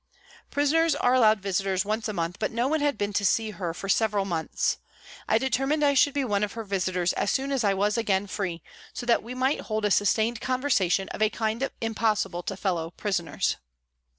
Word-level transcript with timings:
Prisoners 0.49 0.95
are 0.95 1.13
allowed 1.13 1.41
visitors 1.43 1.85
once 1.85 2.07
a 2.07 2.13
month, 2.13 2.39
but 2.39 2.51
no 2.51 2.67
one 2.67 2.79
had 2.81 2.97
been 2.97 3.13
to 3.13 3.23
see 3.23 3.51
her 3.51 3.71
for 3.71 3.87
several 3.87 4.25
months. 4.25 4.79
I 5.29 5.37
determined 5.37 5.83
I 5.83 5.93
should 5.93 6.15
be 6.15 6.23
one 6.25 6.43
of 6.43 6.53
her 6.53 6.63
visitors 6.63 7.13
as 7.13 7.29
soon 7.29 7.51
as 7.51 7.63
I 7.63 7.75
was 7.75 7.99
again 7.99 8.25
free, 8.25 8.63
so 8.93 9.05
that 9.05 9.21
we 9.21 9.35
might 9.35 9.61
hold 9.61 9.85
a 9.85 9.91
sustained 9.91 10.41
conversation 10.41 11.07
of 11.09 11.21
a 11.21 11.29
kind 11.29 11.69
impossible 11.79 12.41
to 12.41 12.57
fellow 12.57 12.89
prisoners. 12.89 13.57